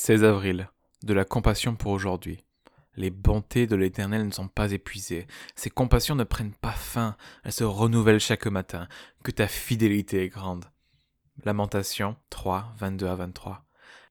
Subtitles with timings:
[0.00, 0.70] 16 avril,
[1.02, 2.44] de la compassion pour aujourd'hui.
[2.94, 7.52] Les bontés de l'Éternel ne sont pas épuisées, ses compassions ne prennent pas fin, elles
[7.52, 8.86] se renouvellent chaque matin,
[9.24, 10.66] que ta fidélité est grande.
[11.44, 13.66] Lamentation 3, 22 à 23.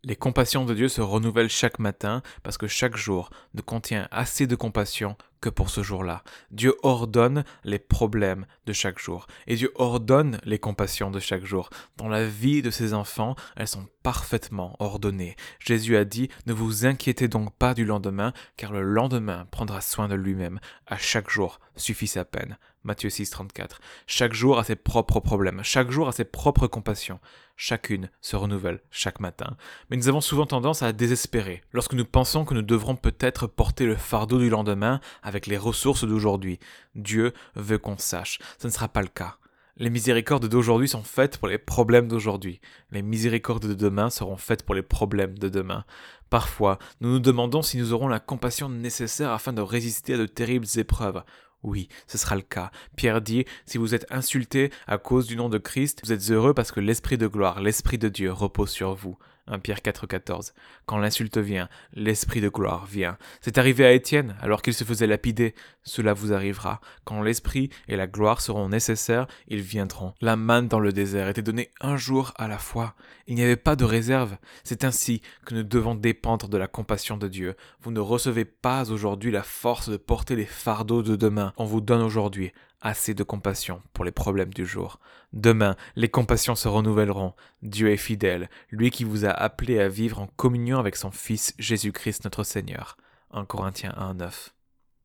[0.08, 4.48] Les compassions de Dieu se renouvellent chaque matin parce que chaque jour ne contient assez
[4.48, 6.24] de compassion que pour ce jour-là.
[6.50, 11.70] Dieu ordonne les problèmes de chaque jour et Dieu ordonne les compassions de chaque jour.
[11.98, 15.36] Dans la vie de ses enfants, elles sont parfaitement ordonnées.
[15.60, 20.08] Jésus a dit Ne vous inquiétez donc pas du lendemain, car le lendemain prendra soin
[20.08, 20.62] de lui-même.
[20.86, 22.58] À chaque jour suffit sa peine.
[22.88, 23.82] Matthieu 6, 34.
[24.08, 27.20] Chaque jour a ses propres problèmes, chaque jour a ses propres compassions.
[27.58, 29.58] Chacune se renouvelle chaque matin.
[29.98, 33.96] Nous avons souvent tendance à désespérer lorsque nous pensons que nous devrons peut-être porter le
[33.96, 36.60] fardeau du lendemain avec les ressources d'aujourd'hui.
[36.94, 38.38] Dieu veut qu'on sache.
[38.60, 39.38] Ce ne sera pas le cas.
[39.78, 42.62] Les miséricordes d'aujourd'hui sont faites pour les problèmes d'aujourd'hui.
[42.92, 45.84] Les miséricordes de demain seront faites pour les problèmes de demain.
[46.30, 50.28] Parfois, nous nous demandons si nous aurons la compassion nécessaire afin de résister à de
[50.28, 51.24] terribles épreuves.
[51.64, 52.70] Oui, ce sera le cas.
[52.96, 56.54] Pierre dit, si vous êtes insulté à cause du nom de Christ, vous êtes heureux
[56.54, 59.18] parce que l'Esprit de gloire, l'Esprit de Dieu repose sur vous.
[59.48, 60.54] 1 Pierre 4,14.
[60.86, 63.18] Quand l'insulte vient, l'esprit de gloire vient.
[63.42, 65.56] C'est arrivé à Étienne, alors qu'il se faisait lapider.
[65.84, 66.82] Cela vous arrivera.
[67.06, 70.14] Quand l'esprit et la gloire seront nécessaires, ils viendront.
[70.22, 72.96] La manne dans le désert était donnée un jour à la fois.
[73.28, 74.38] Il n'y avait pas de réserve.
[74.64, 77.56] C'est ainsi que nous devons dépendre de la compassion de Dieu.
[77.82, 81.54] Vous ne recevez pas aujourd'hui la force de porter les fardeaux de demain.
[81.58, 85.00] On vous donne aujourd'hui assez de compassion pour les problèmes du jour.
[85.34, 87.34] Demain, les compassions se renouvelleront.
[87.62, 91.54] Dieu est fidèle, lui qui vous a appelé à vivre en communion avec son Fils
[91.58, 92.98] Jésus-Christ notre Seigneur.
[93.32, 94.54] 1 Corinthiens 1, 9.